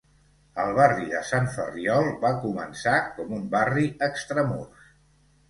[0.61, 4.91] El barri de Sant Ferriol va començar com un barri extramurs.